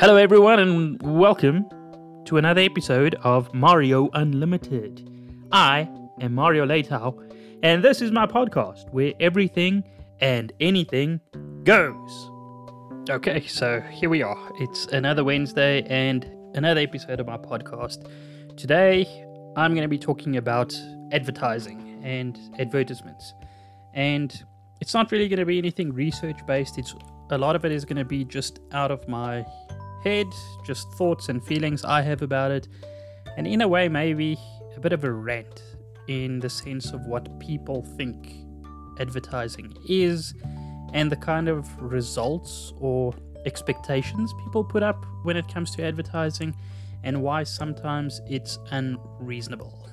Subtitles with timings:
[0.00, 1.68] Hello, everyone, and welcome
[2.24, 5.10] to another episode of Mario Unlimited.
[5.50, 5.90] I
[6.20, 9.82] am Mario Leitao, and this is my podcast where everything
[10.20, 11.20] and anything
[11.64, 12.30] goes.
[13.10, 14.52] Okay, so here we are.
[14.60, 16.24] It's another Wednesday and
[16.54, 18.08] another episode of my podcast.
[18.56, 19.04] Today,
[19.56, 23.34] I'm going to be talking about advertising and advertisements.
[23.94, 24.44] And
[24.80, 26.78] it's not really going to be anything research based.
[26.78, 26.94] It's
[27.30, 29.44] a lot of it is going to be just out of my
[30.04, 30.26] head,
[30.64, 32.68] just thoughts and feelings I have about it,
[33.36, 34.36] and in a way, maybe
[34.76, 35.62] a bit of a rant
[36.08, 38.34] in the sense of what people think
[38.98, 40.34] advertising is
[40.92, 46.54] and the kind of results or expectations people put up when it comes to advertising
[47.04, 49.88] and why sometimes it's unreasonable.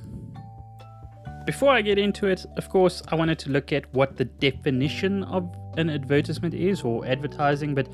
[1.46, 5.24] Before I get into it, of course, I wanted to look at what the definition
[5.26, 7.88] of an advertisement is or advertising, but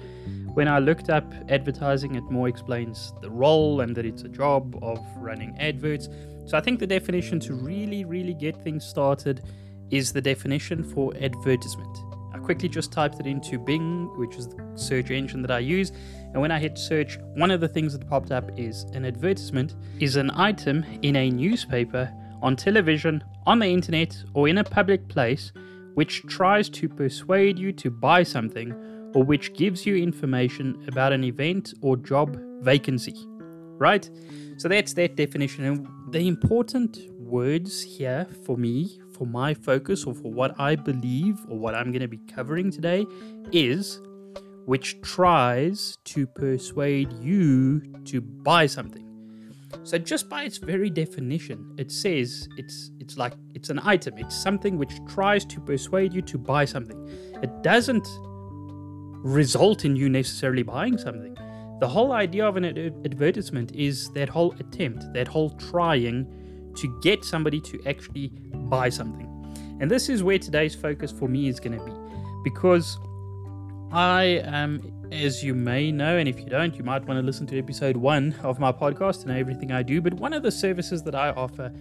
[0.53, 4.77] when I looked up advertising, it more explains the role and that it's a job
[4.81, 6.09] of running adverts.
[6.45, 9.43] So I think the definition to really, really get things started
[9.91, 11.97] is the definition for advertisement.
[12.33, 15.91] I quickly just typed it into Bing, which is the search engine that I use.
[16.33, 19.75] And when I hit search, one of the things that popped up is an advertisement
[19.99, 25.07] is an item in a newspaper, on television, on the internet, or in a public
[25.07, 25.53] place
[25.93, 28.73] which tries to persuade you to buy something
[29.13, 33.15] or which gives you information about an event or job vacancy.
[33.77, 34.09] Right?
[34.57, 35.65] So that's that definition.
[35.65, 41.39] And the important words here for me, for my focus, or for what I believe,
[41.49, 43.05] or what I'm going to be covering today
[43.51, 43.99] is
[44.65, 49.07] which tries to persuade you to buy something.
[49.83, 54.17] So just by its very definition, it says it's it's like it's an item.
[54.17, 56.99] It's something which tries to persuade you to buy something.
[57.41, 58.07] It doesn't
[59.23, 61.37] result in you necessarily buying something.
[61.79, 66.27] The whole idea of an ad- advertisement is that whole attempt, that whole trying
[66.75, 69.27] to get somebody to actually buy something.
[69.79, 71.91] And this is where today's focus for me is going to be.
[72.43, 72.97] Because
[73.91, 74.79] I am,
[75.11, 77.97] as you may know, and if you don't, you might want to listen to episode
[77.97, 80.01] one of my podcast and everything I do.
[80.01, 81.73] But one of the services that I offer,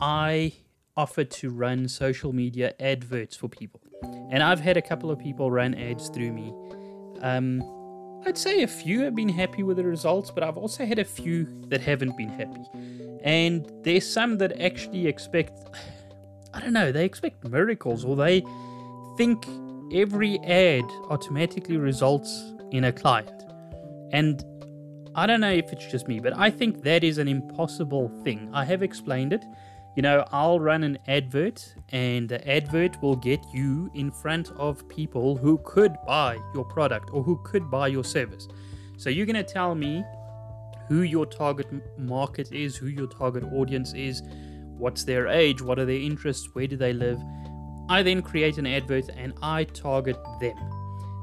[0.00, 0.52] I
[0.96, 3.80] offer to run social media adverts for people.
[4.30, 6.52] And I've had a couple of people run ads through me.
[7.22, 7.62] Um,
[8.26, 11.04] I'd say a few have been happy with the results, but I've also had a
[11.04, 12.64] few that haven't been happy.
[13.22, 15.52] And there's some that actually expect,
[16.54, 18.42] I don't know, they expect miracles or they
[19.16, 19.46] think
[19.92, 23.44] every ad automatically results in a client.
[24.12, 24.44] And
[25.14, 28.50] I don't know if it's just me, but I think that is an impossible thing.
[28.52, 29.44] I have explained it.
[29.98, 34.88] You know, I'll run an advert, and the advert will get you in front of
[34.88, 38.46] people who could buy your product or who could buy your service.
[38.96, 40.04] So you're going to tell me
[40.86, 41.66] who your target
[41.98, 44.22] market is, who your target audience is,
[44.76, 47.20] what's their age, what are their interests, where do they live.
[47.88, 50.54] I then create an advert and I target them.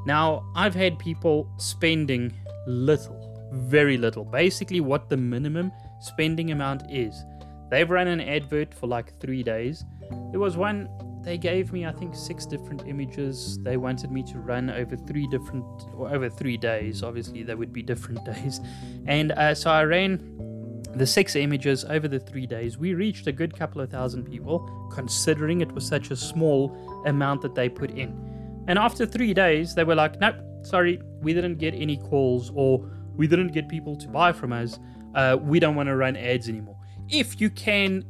[0.06, 2.34] Now, I've had people spending
[2.68, 5.72] little, very little, basically what the minimum
[6.02, 7.24] spending amount is.
[7.70, 9.84] They've run an advert for like three days.
[10.32, 10.90] There was one,
[11.24, 13.58] they gave me, I think, six different images.
[13.64, 15.66] They wanted me to run over three different,
[15.96, 17.02] or over three days.
[17.02, 18.62] Obviously, they would be different days.
[19.08, 22.78] And uh, so I ran the six images over the three days.
[22.78, 24.60] We reached a good couple of thousand people,
[24.94, 28.64] considering it was such a small amount that they put in.
[28.68, 32.90] And after three days, they were like, nope, sorry, we didn't get any calls, or
[33.16, 34.80] we didn't get people to buy from us.
[35.16, 36.78] Uh, we don't want to run ads anymore
[37.10, 38.06] if you can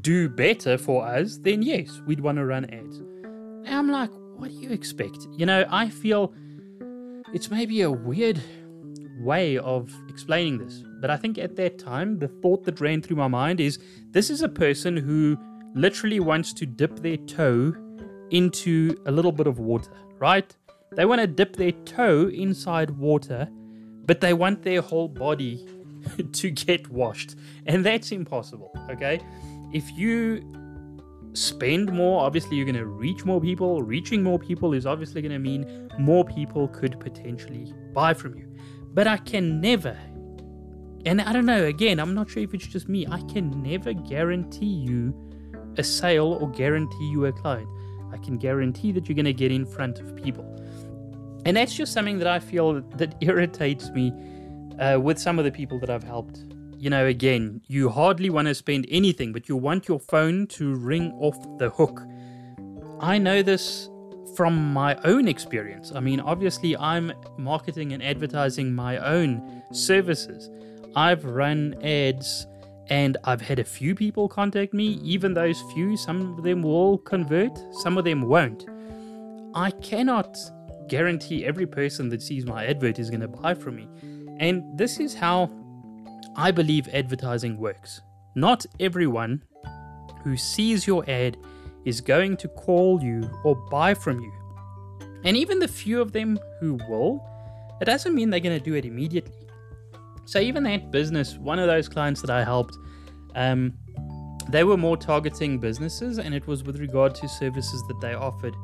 [0.00, 2.98] do better for us, then yes, we'd want to run ads.
[2.98, 5.26] And I'm like, what do you expect?
[5.32, 6.32] You know, I feel
[7.32, 8.40] it's maybe a weird
[9.20, 13.16] way of explaining this, but I think at that time, the thought that ran through
[13.16, 13.78] my mind is
[14.10, 15.36] this is a person who
[15.74, 17.74] literally wants to dip their toe
[18.30, 20.54] into a little bit of water, right?
[20.92, 23.48] They want to dip their toe inside water,
[24.06, 25.66] but they want their whole body
[26.32, 27.36] to get washed.
[27.66, 29.20] And that's impossible, okay?
[29.72, 30.42] If you
[31.34, 33.82] spend more, obviously you're going to reach more people.
[33.82, 38.46] Reaching more people is obviously going to mean more people could potentially buy from you.
[38.94, 39.96] But I can never,
[41.04, 43.92] and I don't know, again, I'm not sure if it's just me, I can never
[43.92, 45.14] guarantee you
[45.76, 47.68] a sale or guarantee you a client.
[48.12, 50.44] I can guarantee that you're going to get in front of people.
[51.44, 54.12] And that's just something that I feel that irritates me
[54.78, 56.40] uh, with some of the people that I've helped.
[56.76, 60.74] You know, again, you hardly want to spend anything, but you want your phone to
[60.76, 62.02] ring off the hook.
[63.00, 63.88] I know this
[64.36, 65.92] from my own experience.
[65.92, 70.50] I mean, obviously, I'm marketing and advertising my own services.
[70.94, 72.46] I've run ads
[72.88, 75.00] and I've had a few people contact me.
[75.02, 78.66] Even those few, some of them will convert, some of them won't.
[79.54, 80.38] I cannot
[80.88, 83.88] guarantee every person that sees my advert is going to buy from me.
[84.38, 85.50] And this is how
[86.36, 88.00] I believe advertising works.
[88.34, 89.42] Not everyone
[90.22, 91.36] who sees your ad
[91.84, 94.32] is going to call you or buy from you.
[95.24, 97.24] And even the few of them who will,
[97.80, 99.48] it doesn't mean they're going to do it immediately.
[100.26, 102.76] So even that business, one of those clients that I helped,
[103.34, 103.72] um,
[104.50, 108.54] they were more targeting businesses, and it was with regard to services that they offered.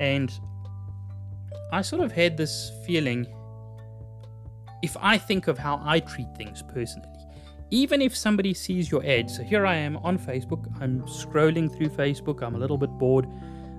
[0.00, 0.32] And
[1.72, 3.26] I sort of had this feeling
[4.84, 7.08] if I think of how I treat things personally,
[7.70, 11.88] even if somebody sees your ad, so here I am on Facebook, I'm scrolling through
[11.88, 13.24] Facebook, I'm a little bit bored,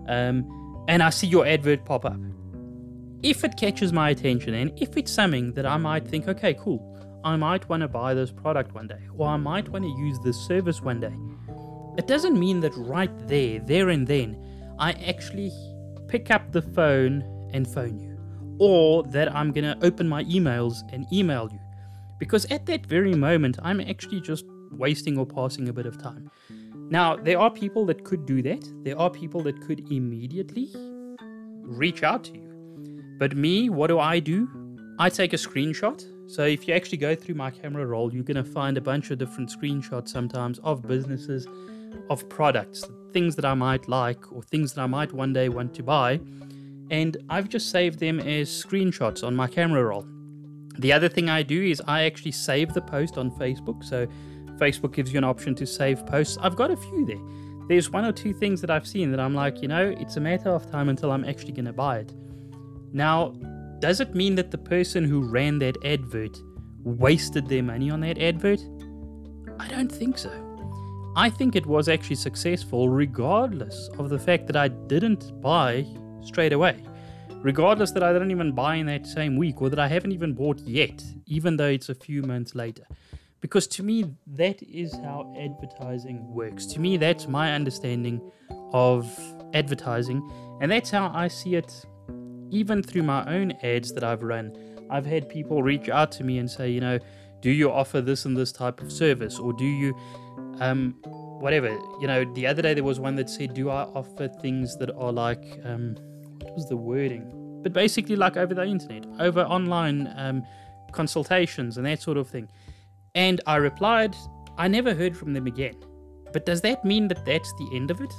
[0.07, 2.19] um, and I see your advert pop up.
[3.21, 6.81] If it catches my attention and if it's something that I might think, okay, cool,
[7.23, 10.17] I might want to buy this product one day, or I might want to use
[10.23, 11.15] this service one day,
[11.99, 14.43] it doesn't mean that right there, there and then,
[14.79, 15.51] I actually
[16.07, 17.23] pick up the phone
[17.53, 18.14] and phone you
[18.59, 21.59] or that I'm going to open my emails and email you.
[22.19, 26.31] Because at that very moment, I'm actually just wasting or passing a bit of time.
[26.89, 28.67] Now, there are people that could do that.
[28.83, 30.69] There are people that could immediately
[31.63, 33.15] reach out to you.
[33.17, 34.47] But me, what do I do?
[34.99, 36.05] I take a screenshot.
[36.27, 39.11] So if you actually go through my camera roll, you're going to find a bunch
[39.11, 41.47] of different screenshots sometimes of businesses,
[42.09, 45.73] of products, things that I might like, or things that I might one day want
[45.75, 46.19] to buy
[46.91, 50.05] and I've just saved them as screenshots on my camera roll.
[50.77, 53.83] The other thing I do is I actually save the post on Facebook.
[53.83, 54.07] So
[54.57, 56.37] Facebook gives you an option to save posts.
[56.41, 57.67] I've got a few there.
[57.67, 60.21] There's one or two things that I've seen that I'm like, you know, it's a
[60.21, 62.13] matter of time until I'm actually going to buy it.
[62.93, 63.29] Now,
[63.79, 66.37] does it mean that the person who ran that advert
[66.83, 68.61] wasted their money on that advert?
[69.59, 70.31] I don't think so.
[71.15, 75.85] I think it was actually successful regardless of the fact that I didn't buy
[76.25, 76.83] straight away,
[77.41, 80.33] regardless that I didn't even buy in that same week or that I haven't even
[80.33, 82.83] bought yet, even though it's a few months later.
[83.41, 86.65] Because to me, that is how advertising works.
[86.67, 88.19] To me, that's my understanding
[88.73, 89.07] of
[89.53, 90.27] advertising,
[90.61, 91.85] and that's how I see it
[92.49, 94.55] even through my own ads that I've run.
[94.89, 96.99] I've had people reach out to me and say, you know,
[97.41, 99.95] do you offer this and this type of service, or do you,
[100.59, 100.95] um,
[101.39, 101.69] whatever.
[102.01, 104.89] You know, the other day there was one that said, do I offer things that
[104.95, 105.95] are like, um,
[106.55, 107.59] was the wording?
[107.61, 110.43] But basically, like over the internet, over online um,
[110.91, 112.49] consultations and that sort of thing.
[113.13, 114.15] And I replied,
[114.57, 115.75] I never heard from them again.
[116.33, 118.13] But does that mean that that's the end of it?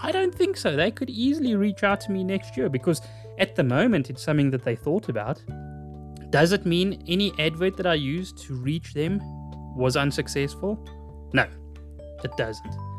[0.00, 0.74] I don't think so.
[0.74, 3.00] They could easily reach out to me next year because
[3.38, 5.42] at the moment it's something that they thought about.
[6.30, 9.20] Does it mean any advert that I used to reach them
[9.76, 10.82] was unsuccessful?
[11.32, 11.46] No,
[12.24, 12.91] it doesn't.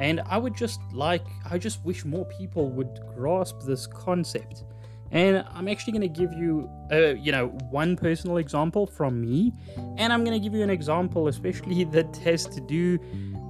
[0.00, 4.64] And I would just like, I just wish more people would grasp this concept.
[5.10, 9.54] And I'm actually going to give you, uh, you know, one personal example from me,
[9.96, 12.98] and I'm going to give you an example, especially that has to do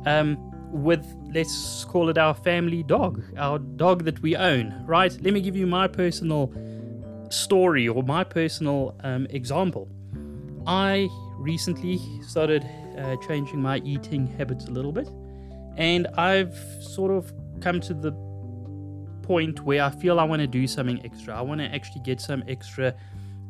[0.06, 0.38] um,
[0.70, 5.12] with, let's call it our family dog, our dog that we own, right?
[5.20, 6.52] Let me give you my personal
[7.30, 9.88] story or my personal um, example.
[10.66, 11.08] I
[11.38, 12.64] recently started
[12.98, 15.08] uh, changing my eating habits a little bit
[15.78, 18.12] and I've sort of come to the
[19.22, 21.34] point where I feel I want to do something extra.
[21.34, 22.94] I want to actually get some extra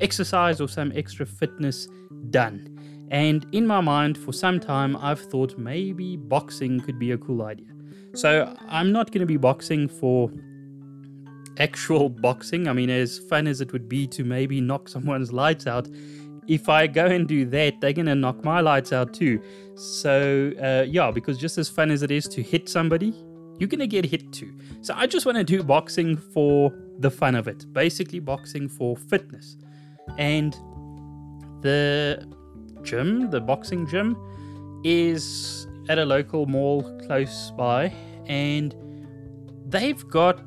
[0.01, 1.89] exercise or some extra fitness
[2.31, 2.77] done.
[3.11, 7.43] And in my mind, for some time, I've thought maybe boxing could be a cool
[7.43, 7.67] idea.
[8.15, 10.31] So I'm not going to be boxing for
[11.59, 12.69] actual boxing.
[12.69, 15.89] I mean, as fun as it would be to maybe knock someone's lights out,
[16.49, 19.41] if I go and do that, they're gonna knock my lights out too.
[19.77, 23.15] So uh, yeah, because just as fun as it is to hit somebody,
[23.59, 24.53] you're gonna get hit too.
[24.81, 28.97] So I just want to do boxing for the fun of it, basically boxing for
[28.97, 29.57] fitness.
[30.17, 30.55] And
[31.61, 32.27] the
[32.83, 34.17] gym, the boxing gym,
[34.85, 37.93] is at a local mall close by,
[38.27, 38.75] and
[39.67, 40.47] they've got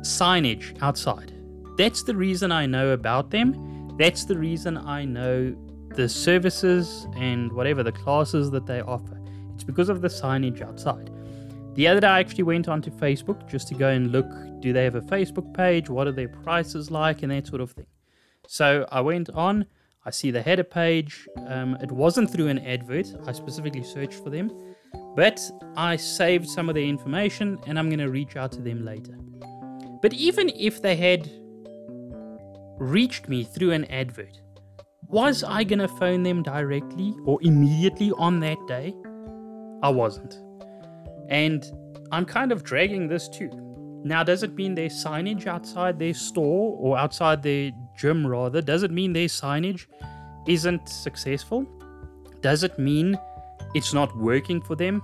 [0.00, 1.34] signage outside.
[1.76, 5.54] That's the reason I know about them that's the reason I know
[5.90, 9.20] the services and whatever the classes that they offer.
[9.54, 11.10] It's because of the signage outside.
[11.74, 14.26] The other day, I actually went onto Facebook just to go and look
[14.60, 15.90] do they have a Facebook page?
[15.90, 17.22] What are their prices like?
[17.22, 17.86] And that sort of thing.
[18.46, 19.66] So I went on,
[20.04, 21.28] I see the header page.
[21.46, 24.50] Um, it wasn't through an advert, I specifically searched for them,
[25.16, 25.40] but
[25.76, 29.18] I saved some of their information and I'm going to reach out to them later.
[30.00, 31.30] But even if they had
[32.82, 34.40] reached me through an advert,
[35.06, 38.94] Was I to phone them directly or immediately on that day?
[39.82, 40.40] I wasn't.
[41.28, 41.64] And
[42.10, 43.50] I'm kind of dragging this too.
[44.04, 48.60] Now, does it mean there's signage outside their store or outside their gym, rather?
[48.60, 49.86] Does it mean their signage
[50.48, 51.64] isn't successful?
[52.40, 53.16] Does it mean
[53.74, 55.02] it's not working for them?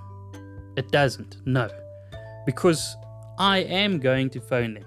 [0.76, 1.68] It doesn't, no.
[2.44, 2.96] Because
[3.38, 4.84] I am going to phone them.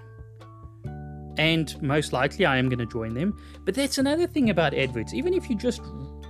[1.38, 3.38] And most likely I am going to join them.
[3.64, 5.14] But that's another thing about adverts.
[5.14, 5.82] Even if you just,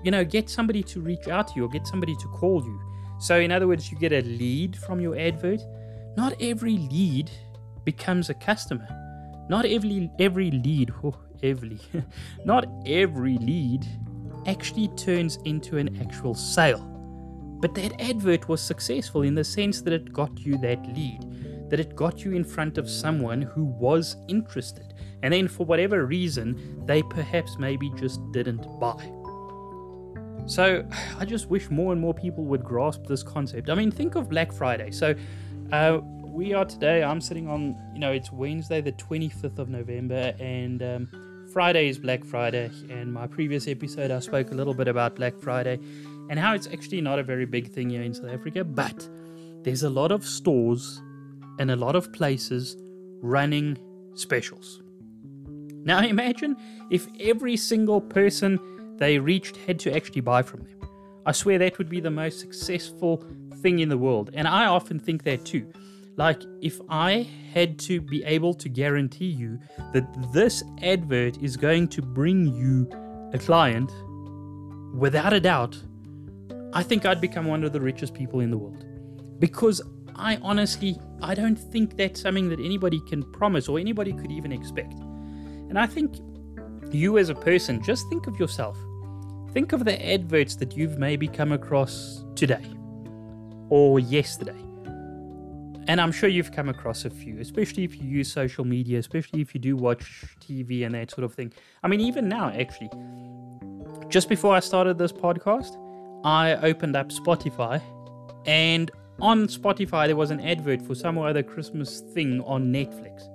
[0.04, 2.80] you know, get somebody to reach out to you or get somebody to call you.
[3.18, 5.61] So, in other words, you get a lead from your advert.
[6.16, 7.30] Not every lead
[7.85, 8.87] becomes a customer.
[9.49, 11.78] Not every every lead, oh, every,
[12.44, 13.87] not every lead
[14.47, 16.88] actually turns into an actual sale.
[17.61, 21.78] But that advert was successful in the sense that it got you that lead, that
[21.78, 24.91] it got you in front of someone who was interested.
[25.23, 29.11] And then, for whatever reason, they perhaps maybe just didn't buy.
[30.47, 30.85] So,
[31.19, 33.71] I just wish more and more people would grasp this concept.
[33.71, 34.91] I mean, think of Black Friday.
[34.91, 35.14] So,
[35.73, 36.00] uh,
[36.33, 40.83] we are today, I'm sitting on, you know, it's Wednesday, the 25th of November, and
[40.83, 42.71] um, Friday is Black Friday.
[42.88, 45.79] And my previous episode, I spoke a little bit about Black Friday
[46.31, 49.09] and how it's actually not a very big thing here in South Africa, but
[49.62, 51.02] there's a lot of stores
[51.59, 52.76] and a lot of places
[53.21, 53.79] running
[54.14, 54.83] specials.
[55.85, 56.57] Now, imagine
[56.91, 58.59] if every single person
[58.99, 60.79] they reached had to actually buy from them.
[61.27, 63.25] I swear that would be the most successful
[63.61, 64.31] thing in the world.
[64.35, 65.67] And I often think that too.
[66.17, 69.59] Like, if I had to be able to guarantee you
[69.93, 72.89] that this advert is going to bring you
[73.33, 73.91] a client,
[74.95, 75.81] without a doubt,
[76.75, 78.85] I think I'd become one of the richest people in the world.
[79.39, 79.81] Because
[80.15, 84.53] I honestly, I don't think that's something that anybody can promise or anybody could even
[84.53, 84.95] expect.
[85.73, 86.17] And I think
[86.91, 88.76] you as a person, just think of yourself.
[89.55, 92.67] Think of the adverts that you've maybe come across today
[93.71, 94.62] or yesterday
[95.88, 99.41] and I'm sure you've come across a few, especially if you use social media, especially
[99.41, 101.52] if you do watch TV and that sort of thing.
[101.83, 102.91] I mean, even now, actually,
[104.09, 105.76] just before I started this podcast,
[106.25, 107.83] I opened up Spotify,
[108.47, 113.29] and on Spotify, there was an advert for some other Christmas thing on Netflix.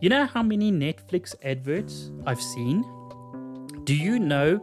[0.00, 2.84] You know how many Netflix adverts I've seen?
[3.84, 4.60] Do you know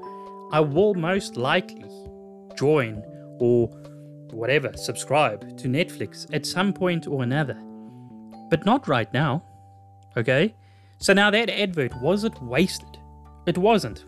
[0.54, 1.90] I will most likely
[2.56, 3.04] join
[3.40, 3.68] or
[4.32, 7.56] whatever, subscribe to Netflix at some point or another.
[8.50, 9.44] But not right now.
[10.16, 10.56] Okay?
[11.00, 12.98] So now that advert, was it wasted?
[13.46, 14.06] It wasn't.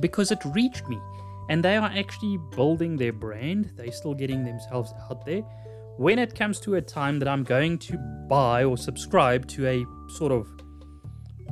[0.00, 0.98] Because it reached me.
[1.48, 3.70] And they are actually building their brand.
[3.76, 5.42] They're still getting themselves out there.
[6.00, 9.84] When it comes to a time that I'm going to buy or subscribe to a
[10.14, 10.48] sort of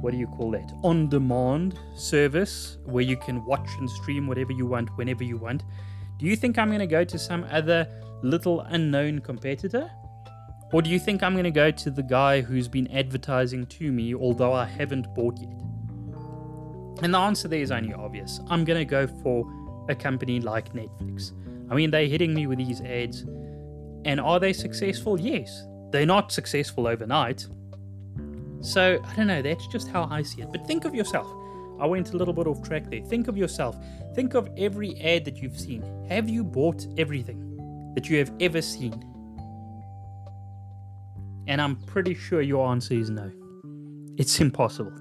[0.00, 0.72] what do you call that?
[0.82, 5.64] On demand service where you can watch and stream whatever you want whenever you want.
[6.18, 7.86] Do you think I'm going to go to some other
[8.22, 9.90] little unknown competitor?
[10.72, 13.92] Or do you think I'm going to go to the guy who's been advertising to
[13.92, 15.60] me, although I haven't bought yet?
[17.02, 18.40] And the answer there is only obvious.
[18.48, 19.44] I'm going to go for
[19.90, 21.32] a company like Netflix.
[21.70, 23.26] I mean, they're hitting me with these ads.
[24.04, 25.20] And are they successful?
[25.20, 25.64] Yes.
[25.90, 27.46] They're not successful overnight.
[28.60, 30.48] So, I don't know, that's just how I see it.
[30.50, 31.26] But think of yourself.
[31.80, 33.02] I went a little bit off track there.
[33.02, 33.76] Think of yourself.
[34.14, 35.82] Think of every ad that you've seen.
[36.08, 38.92] Have you bought everything that you have ever seen?
[41.46, 43.30] And I'm pretty sure your answer is no.
[44.18, 44.92] It's impossible.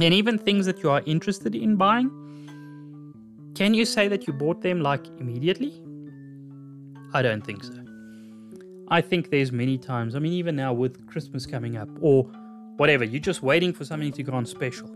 [0.00, 2.10] And even things that you are interested in buying,
[3.54, 5.80] can you say that you bought them like immediately?
[7.14, 7.72] I don't think so.
[8.88, 12.24] I think there's many times, I mean, even now with Christmas coming up or
[12.76, 14.90] whatever, you're just waiting for something to go on special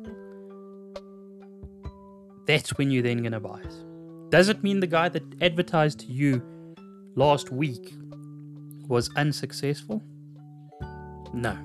[2.48, 4.30] that's when you're then going to buy it.
[4.30, 6.42] Does it mean the guy that advertised to you
[7.14, 7.92] last week
[8.88, 10.02] was unsuccessful?
[11.34, 11.56] No,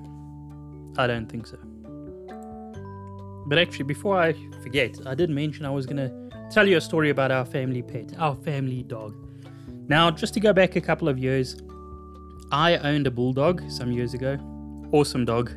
[0.98, 1.58] I don't think so.
[3.48, 6.12] But actually, before I forget, I did mention I was going to
[6.52, 9.16] tell you a story about our family pet, our family dog.
[9.88, 11.56] Now, just to go back a couple of years,
[12.54, 14.38] I owned a bulldog some years ago.
[14.92, 15.50] Awesome dog.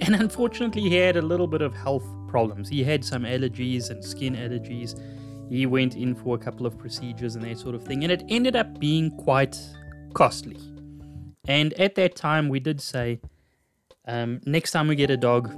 [0.00, 2.70] And unfortunately, he had a little bit of health problems.
[2.70, 4.98] He had some allergies and skin allergies.
[5.50, 8.24] He went in for a couple of procedures and that sort of thing, and it
[8.30, 9.58] ended up being quite
[10.14, 10.56] costly.
[11.48, 13.20] And at that time, we did say,
[14.08, 15.52] um, next time we get a dog,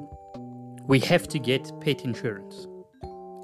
[0.88, 2.66] we have to get pet insurance.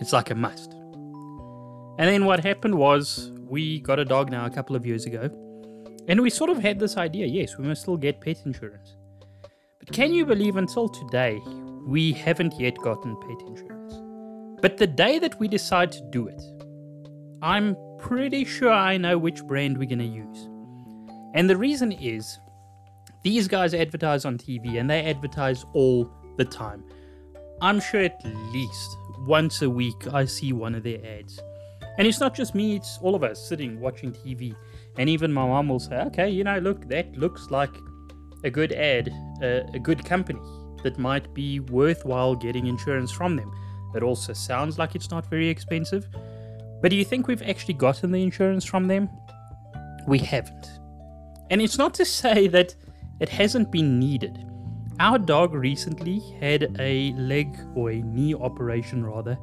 [0.01, 0.73] It's like a must.
[0.73, 5.31] And then what happened was, we got a dog now a couple of years ago,
[6.09, 8.97] and we sort of had this idea yes, we must still get pet insurance.
[9.79, 11.41] But can you believe until today,
[11.87, 13.95] we haven't yet gotten pet insurance.
[14.61, 16.43] But the day that we decide to do it,
[17.43, 20.49] I'm pretty sure I know which brand we're going to use.
[21.35, 22.39] And the reason is
[23.23, 26.85] these guys advertise on TV and they advertise all the time.
[27.61, 28.21] I'm sure at
[28.53, 28.97] least
[29.27, 31.41] once a week I see one of their ads.
[31.99, 34.55] And it's not just me, it's all of us sitting watching TV.
[34.97, 37.75] And even my mom will say, okay, you know, look, that looks like
[38.45, 39.09] a good ad,
[39.43, 40.41] a, a good company
[40.83, 43.51] that might be worthwhile getting insurance from them.
[43.95, 46.09] It also sounds like it's not very expensive.
[46.81, 49.09] But do you think we've actually gotten the insurance from them?
[50.07, 50.69] We haven't.
[51.51, 52.75] And it's not to say that
[53.21, 54.45] it hasn't been needed.
[55.01, 59.39] Our dog recently had a leg or a knee operation, rather,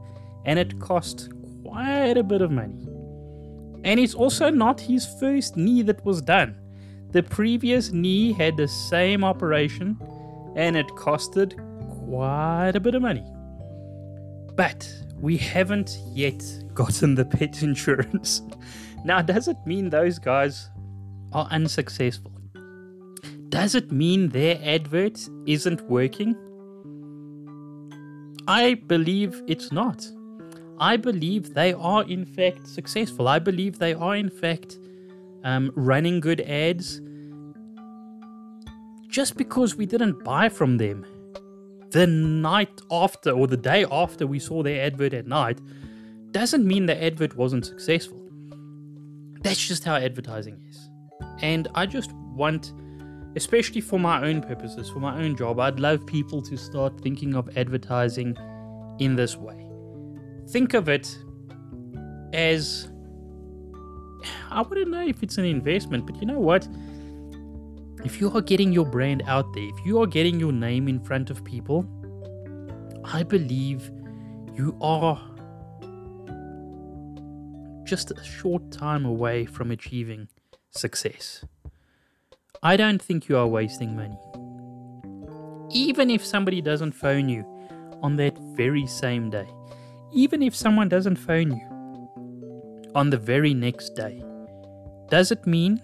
[0.45, 1.29] and it cost
[1.63, 2.87] quite a bit of money.
[3.83, 6.55] And it's also not his first knee that was done.
[7.11, 9.97] The previous knee had the same operation
[10.55, 11.55] and it costed
[12.05, 13.25] quite a bit of money.
[14.55, 14.87] But
[15.19, 18.41] we haven't yet gotten the pet insurance.
[19.05, 20.69] now, does it mean those guys
[21.33, 22.31] are unsuccessful?
[23.49, 26.35] Does it mean their advert isn't working?
[28.47, 30.05] I believe it's not.
[30.81, 33.27] I believe they are in fact successful.
[33.27, 34.79] I believe they are in fact
[35.43, 36.99] um, running good ads.
[39.07, 41.05] Just because we didn't buy from them
[41.91, 45.59] the night after or the day after we saw their advert at night
[46.31, 48.19] doesn't mean the advert wasn't successful.
[49.43, 50.89] That's just how advertising is.
[51.43, 52.73] And I just want,
[53.35, 57.35] especially for my own purposes, for my own job, I'd love people to start thinking
[57.35, 58.35] of advertising
[58.99, 59.70] in this way
[60.47, 61.17] think of it
[62.33, 62.89] as
[64.49, 66.67] I wouldn't know if it's an investment, but you know what?
[68.03, 70.99] If you are getting your brand out there, if you are getting your name in
[70.99, 71.85] front of people,
[73.03, 73.91] I believe
[74.55, 75.19] you are
[77.83, 80.27] just a short time away from achieving
[80.71, 81.43] success.
[82.63, 84.17] I don't think you are wasting money.
[85.71, 87.45] Even if somebody doesn't phone you
[88.01, 89.47] on that very same day,
[90.13, 94.23] even if someone doesn't phone you on the very next day,
[95.09, 95.81] does it mean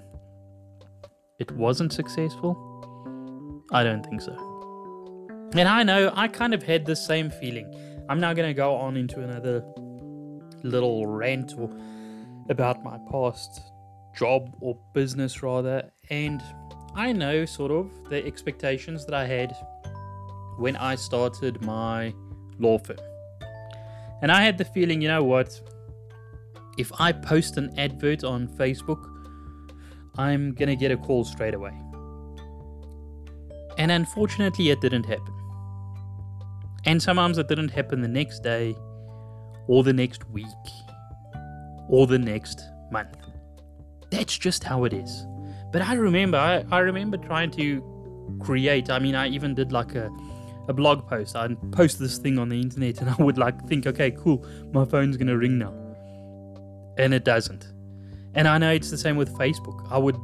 [1.40, 2.56] it wasn't successful?
[3.72, 4.36] I don't think so.
[5.56, 7.74] And I know I kind of had the same feeling.
[8.10, 9.64] I'm now going to go on into another
[10.64, 11.70] little rant or
[12.50, 13.62] about my past
[14.16, 16.42] job or business rather and
[16.96, 19.56] I know sort of the expectations that I had
[20.58, 22.14] when I started my
[22.58, 22.98] law firm.
[24.22, 25.60] And I had the feeling, you know what?
[26.78, 29.04] If I post an advert on Facebook,
[30.18, 31.74] I'm going to get a call straight away.
[33.78, 35.34] And unfortunately, it didn't happen.
[36.86, 38.76] And sometimes it didn't happen the next day,
[39.68, 40.46] or the next week,
[41.90, 43.16] or the next month.
[44.10, 45.28] That's just how it is.
[45.72, 47.84] But I remember, I, I remember trying to
[48.40, 48.90] create.
[48.90, 50.10] I mean, I even did like a
[50.68, 51.36] a blog post.
[51.36, 54.86] I'd post this thing on the internet and I would like think, okay, cool, my
[54.86, 55.74] phone's gonna ring now.
[56.98, 57.68] And it doesn't.
[58.34, 59.88] And I know it's the same with Facebook.
[59.92, 60.18] I would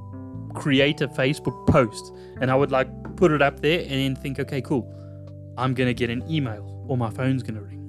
[0.54, 4.40] create a Facebook post and I would like put it up there and then think,
[4.40, 4.88] okay, cool,
[5.58, 7.80] I'm gonna get an email or my phone's gonna ring.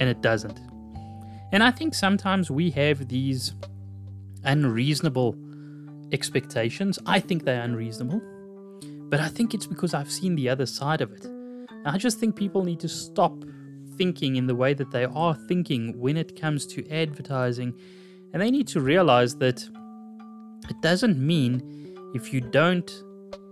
[0.00, 0.58] And it doesn't.
[1.52, 3.52] And I think sometimes we have these
[4.44, 5.36] unreasonable
[6.12, 6.98] expectations.
[7.06, 8.20] I think they're unreasonable.
[9.10, 11.26] But I think it's because I've seen the other side of it.
[11.84, 13.44] I just think people need to stop
[13.96, 17.74] thinking in the way that they are thinking when it comes to advertising.
[18.32, 19.68] And they need to realize that
[20.68, 22.90] it doesn't mean if you don't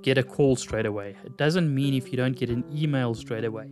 [0.02, 3.44] get a call straight away, it doesn't mean if you don't get an email straight
[3.44, 3.70] away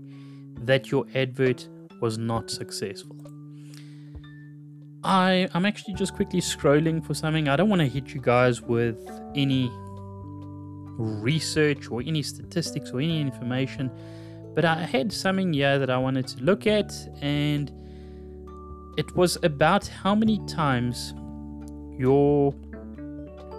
[0.63, 1.69] that your advert
[2.01, 3.17] was not successful.
[5.05, 7.49] I, I'm actually just quickly scrolling for something.
[7.49, 8.99] I don't want to hit you guys with
[9.35, 9.71] any
[10.99, 13.91] research or any statistics or any information.
[14.55, 17.71] But I had something here that I wanted to look at, and
[18.97, 21.15] it was about how many times
[21.99, 22.53] your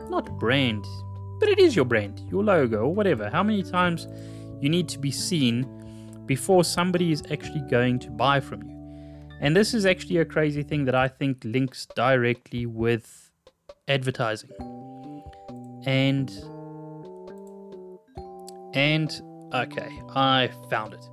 [0.09, 0.85] not brand,
[1.39, 4.07] but it is your brand, your logo, or whatever, how many times
[4.59, 5.65] you need to be seen
[6.25, 8.79] before somebody is actually going to buy from you.
[9.41, 13.31] And this is actually a crazy thing that I think links directly with
[13.87, 14.51] advertising.
[15.85, 16.29] And
[18.73, 19.21] and
[19.53, 21.05] Okay, I found it.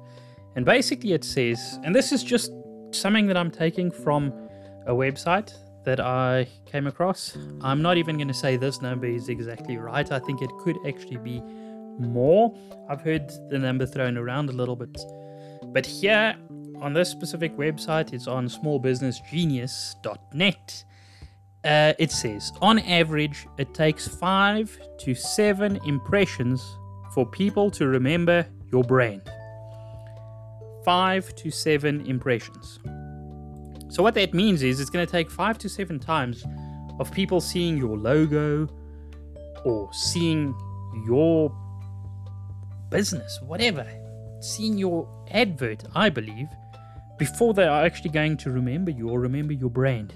[0.57, 2.53] And basically, it says, and this is just
[2.91, 4.33] something that I'm taking from
[4.87, 5.53] a website
[5.85, 7.37] that I came across.
[7.61, 10.11] I'm not even going to say this number is exactly right.
[10.11, 11.41] I think it could actually be
[11.99, 12.55] more.
[12.89, 14.97] I've heard the number thrown around a little bit.
[15.67, 16.35] But here
[16.81, 20.85] on this specific website, it's on smallbusinessgenius.net.
[21.65, 26.63] Uh, it says, on average, it takes five to seven impressions
[27.17, 29.23] for people to remember your brand.
[30.85, 32.79] Five to seven impressions.
[33.89, 36.45] So, what that means is it's going to take five to seven times
[37.01, 38.69] of people seeing your logo
[39.65, 40.55] or seeing
[41.07, 41.51] your
[42.91, 43.87] business, whatever,
[44.41, 46.49] seeing your advert, I believe,
[47.19, 50.13] before they are actually going to remember you or remember your brand.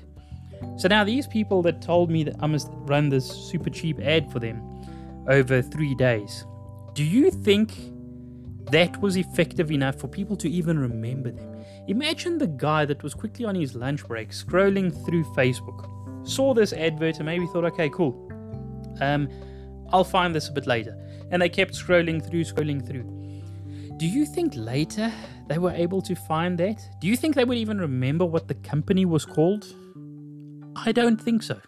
[0.76, 4.30] So now these people that told me that I must run this super cheap ad
[4.30, 4.60] for them
[5.26, 6.44] over three days,
[6.94, 7.72] do you think
[8.70, 11.64] that was effective enough for people to even remember them?
[11.88, 15.88] Imagine the guy that was quickly on his lunch break scrolling through Facebook,
[16.28, 18.30] saw this advert and maybe thought, okay, cool.
[19.00, 19.28] Um,
[19.92, 20.96] I'll find this a bit later.
[21.30, 23.04] And they kept scrolling through, scrolling through.
[23.96, 25.12] Do you think later
[25.48, 26.80] they were able to find that?
[27.00, 29.66] Do you think they would even remember what the company was called?
[30.76, 31.60] I don't think so.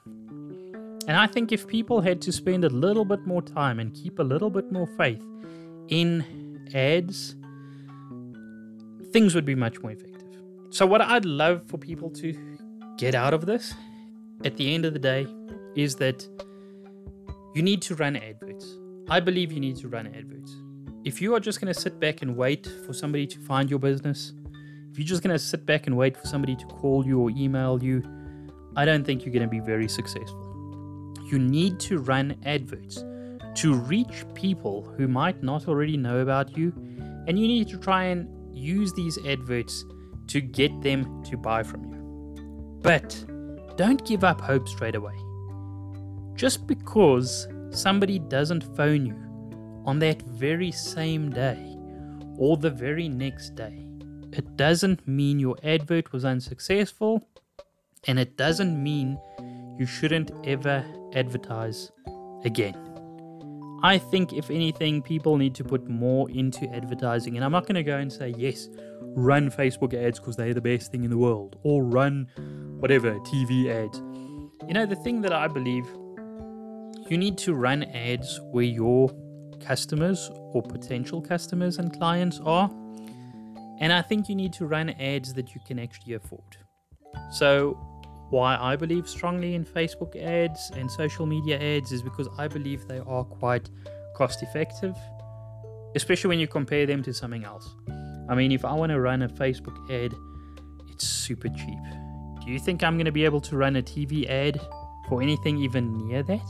[1.08, 4.18] And I think if people had to spend a little bit more time and keep
[4.18, 5.24] a little bit more faith
[5.88, 6.24] in
[6.74, 7.34] ads,
[9.12, 10.28] things would be much more effective.
[10.70, 12.34] So, what I'd love for people to
[12.96, 13.74] get out of this
[14.44, 15.26] at the end of the day
[15.74, 16.26] is that
[17.54, 18.78] you need to run adverts.
[19.08, 20.56] I believe you need to run adverts.
[21.04, 23.80] If you are just going to sit back and wait for somebody to find your
[23.80, 24.32] business,
[24.92, 27.30] if you're just going to sit back and wait for somebody to call you or
[27.30, 28.02] email you,
[28.76, 30.41] I don't think you're going to be very successful.
[31.32, 33.02] You need to run adverts
[33.54, 36.74] to reach people who might not already know about you,
[37.26, 39.82] and you need to try and use these adverts
[40.26, 42.80] to get them to buy from you.
[42.82, 43.24] But
[43.78, 45.14] don't give up hope straight away.
[46.34, 49.16] Just because somebody doesn't phone you
[49.86, 51.78] on that very same day
[52.36, 53.86] or the very next day,
[54.34, 57.26] it doesn't mean your advert was unsuccessful
[58.06, 59.18] and it doesn't mean
[59.78, 61.90] you shouldn't ever advertise
[62.44, 62.76] again.
[63.84, 67.36] I think, if anything, people need to put more into advertising.
[67.36, 68.68] And I'm not going to go and say, yes,
[69.00, 72.28] run Facebook ads because they're the best thing in the world, or run
[72.78, 73.98] whatever, TV ads.
[74.68, 75.84] You know, the thing that I believe
[77.08, 79.10] you need to run ads where your
[79.60, 82.70] customers or potential customers and clients are.
[83.80, 86.56] And I think you need to run ads that you can actually afford.
[87.30, 87.78] So,
[88.32, 92.88] why I believe strongly in Facebook ads and social media ads is because I believe
[92.88, 93.68] they are quite
[94.16, 94.96] cost effective,
[95.94, 97.68] especially when you compare them to something else.
[98.30, 100.14] I mean, if I want to run a Facebook ad,
[100.88, 101.78] it's super cheap.
[102.42, 104.58] Do you think I'm going to be able to run a TV ad
[105.10, 106.48] for anything even near that?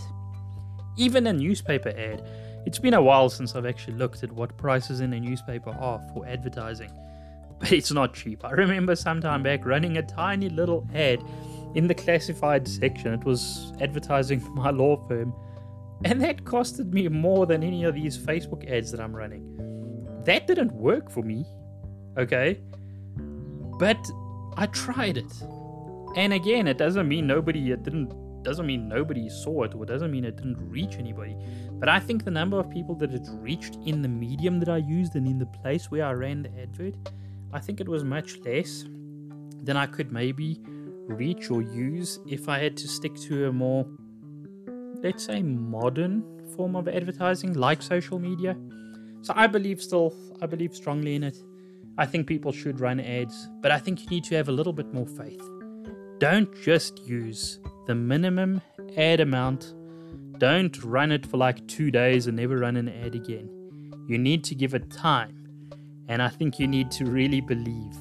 [0.96, 2.24] Even a newspaper ad.
[2.64, 6.00] It's been a while since I've actually looked at what prices in a newspaper are
[6.14, 6.92] for advertising,
[7.58, 8.44] but it's not cheap.
[8.44, 11.20] I remember some time back running a tiny little ad
[11.74, 13.12] in the classified section.
[13.14, 15.32] It was advertising for my law firm,
[16.04, 20.22] and that costed me more than any of these Facebook ads that I'm running.
[20.24, 21.44] That didn't work for me,
[22.18, 22.60] okay?
[23.78, 23.98] But
[24.56, 25.32] I tried it.
[26.14, 30.10] And again, it doesn't mean nobody it didn't doesn't mean nobody saw it or doesn't
[30.10, 31.36] mean it didn't reach anybody.
[31.72, 34.78] But I think the number of people that it reached in the medium that I
[34.78, 36.94] used and in the place where I ran the advert,
[37.52, 38.84] I think it was much less
[39.62, 40.60] than I could maybe
[41.06, 43.86] reach or use if I had to stick to a more,
[45.02, 46.24] let's say, modern
[46.56, 48.56] form of advertising like social media.
[49.22, 51.36] So I believe still, I believe strongly in it.
[51.98, 54.72] I think people should run ads, but I think you need to have a little
[54.72, 55.42] bit more faith.
[56.18, 58.60] Don't just use the minimum
[58.96, 59.74] ad amount.
[60.38, 63.48] Don't run it for like two days and never run an ad again.
[64.08, 65.38] You need to give it time.
[66.08, 67.96] And I think you need to really believe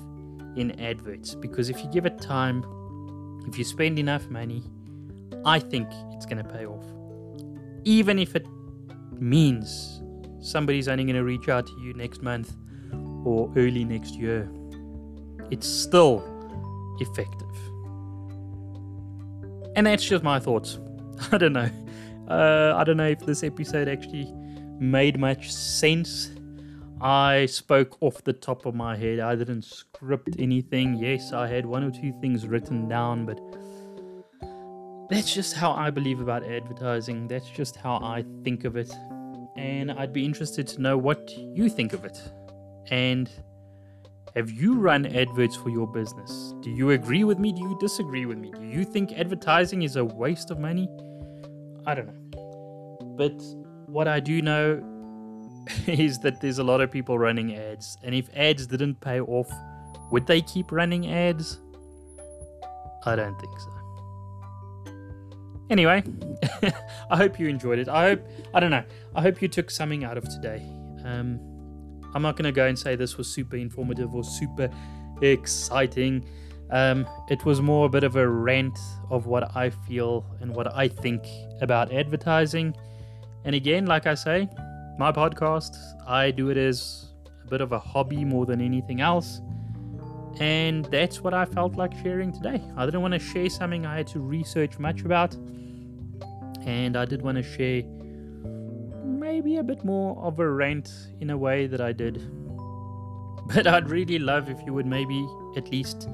[0.56, 2.64] in adverts because if you give it time,
[3.48, 4.64] if you spend enough money,
[5.46, 6.86] I think it's going to pay off.
[7.84, 8.46] Even if it
[9.20, 10.02] means
[10.40, 12.56] somebody's only going to reach out to you next month
[13.26, 14.50] or early next year,
[15.50, 16.24] it's still
[17.00, 17.48] effective.
[19.76, 20.80] And that's just my thoughts.
[21.32, 21.70] I don't know.
[22.28, 24.32] Uh, I don't know if this episode actually
[24.80, 26.32] made much sense.
[27.02, 29.20] I spoke off the top of my head.
[29.20, 30.98] I didn't script anything.
[30.98, 33.40] Yes, I had one or two things written down, but
[35.10, 37.28] that's just how I believe about advertising.
[37.28, 38.94] That's just how I think of it.
[39.58, 42.22] And I'd be interested to know what you think of it.
[42.92, 43.28] And
[44.36, 46.54] have you run adverts for your business?
[46.62, 47.52] Do you agree with me?
[47.52, 48.52] Do you disagree with me?
[48.52, 50.88] Do you think advertising is a waste of money?
[51.88, 53.16] I don't know.
[53.18, 53.42] But
[53.88, 54.82] what I do know
[55.88, 57.98] is that there's a lot of people running ads.
[58.04, 59.52] And if ads didn't pay off
[60.12, 61.60] would they keep running ads?
[63.06, 63.70] I don't think so.
[65.70, 66.04] Anyway,
[67.10, 67.88] I hope you enjoyed it.
[67.88, 68.84] I hope, I don't know,
[69.16, 70.62] I hope you took something out of today.
[71.06, 71.40] Um,
[72.14, 74.70] I'm not going to go and say this was super informative or super
[75.22, 76.26] exciting.
[76.72, 78.78] Um, it was more a bit of a rant
[79.10, 81.26] of what I feel and what I think
[81.62, 82.76] about advertising.
[83.46, 84.50] And again, like I say,
[84.98, 85.78] my podcast,
[86.08, 87.08] I do it as
[87.44, 89.42] a bit of a hobby more than anything else.
[90.40, 92.62] And that's what I felt like sharing today.
[92.78, 95.36] I didn't want to share something I had to research much about.
[96.66, 97.84] And I did want to share
[99.04, 102.22] maybe a bit more of a rant in a way that I did.
[103.54, 105.28] But I'd really love if you would maybe
[105.58, 106.08] at least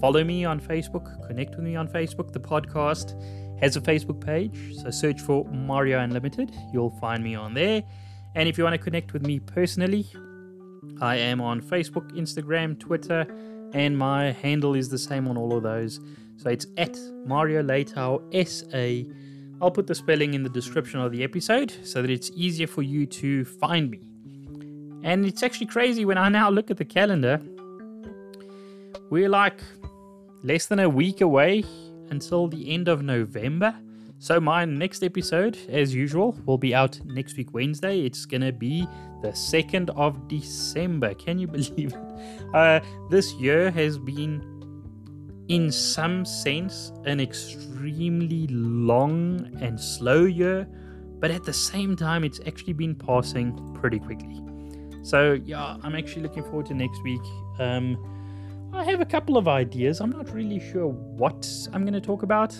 [0.00, 2.32] follow me on Facebook, connect with me on Facebook.
[2.32, 3.14] The podcast
[3.60, 6.54] has a Facebook page, so search for Mario Unlimited.
[6.72, 7.82] You'll find me on there.
[8.34, 10.06] And if you want to connect with me personally,
[11.00, 13.26] I am on Facebook, Instagram, Twitter,
[13.72, 16.00] and my handle is the same on all of those.
[16.36, 19.10] So it's at Mario Leitao SA.
[19.60, 22.82] I'll put the spelling in the description of the episode so that it's easier for
[22.82, 24.00] you to find me.
[25.04, 27.40] And it's actually crazy when I now look at the calendar.
[29.10, 29.60] We're like
[30.42, 31.64] less than a week away
[32.10, 33.74] until the end of November.
[34.24, 38.06] So, my next episode, as usual, will be out next week, Wednesday.
[38.06, 38.88] It's going to be
[39.20, 41.12] the 2nd of December.
[41.12, 42.54] Can you believe it?
[42.54, 44.42] Uh, this year has been,
[45.48, 50.66] in some sense, an extremely long and slow year,
[51.20, 54.40] but at the same time, it's actually been passing pretty quickly.
[55.02, 57.20] So, yeah, I'm actually looking forward to next week.
[57.58, 57.98] Um,
[58.72, 60.00] I have a couple of ideas.
[60.00, 62.54] I'm not really sure what I'm going to talk about.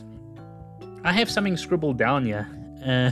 [1.05, 2.49] I have something scribbled down here,
[2.83, 3.11] uh,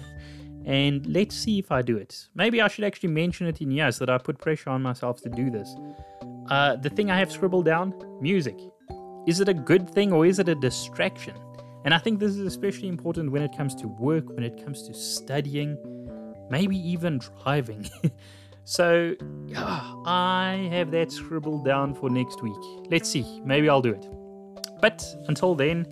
[0.65, 2.27] and let's see if I do it.
[2.35, 5.21] Maybe I should actually mention it in here so that I put pressure on myself
[5.23, 5.77] to do this.
[6.49, 8.59] Uh, the thing I have scribbled down music.
[9.27, 11.35] Is it a good thing or is it a distraction?
[11.85, 14.87] And I think this is especially important when it comes to work, when it comes
[14.89, 15.77] to studying,
[16.51, 17.91] maybe even driving.
[18.65, 19.15] so,
[19.47, 22.91] yeah, I have that scribbled down for next week.
[22.91, 24.09] Let's see, maybe I'll do it.
[24.81, 25.87] But until then,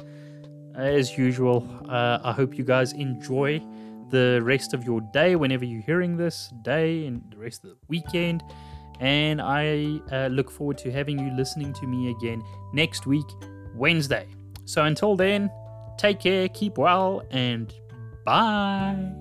[0.80, 3.62] as usual, uh, I hope you guys enjoy
[4.10, 7.76] the rest of your day whenever you're hearing this day and the rest of the
[7.88, 8.42] weekend.
[9.00, 13.26] And I uh, look forward to having you listening to me again next week,
[13.74, 14.26] Wednesday.
[14.66, 15.50] So until then,
[15.96, 17.72] take care, keep well, and
[18.24, 19.19] bye.